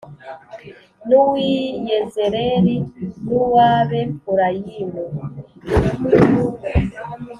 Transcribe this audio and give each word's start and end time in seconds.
n’uw’i 1.07 1.55
Yezerēli 1.87 2.75
n’uw’Abefurayimu 3.25 5.03